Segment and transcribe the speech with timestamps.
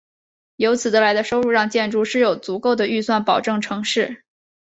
[0.55, 4.23] 以此得来的收入让建筑师有足够的预算保证成事。